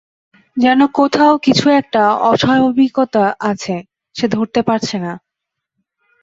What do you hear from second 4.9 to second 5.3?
না।